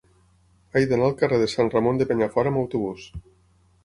He 0.77 0.81
d'anar 0.93 1.09
al 1.09 1.13
carrer 1.19 1.37
de 1.43 1.49
Sant 1.53 1.69
Ramon 1.73 1.99
de 2.01 2.07
Penyafort 2.13 2.51
amb 2.53 2.61
autobús. 2.63 3.05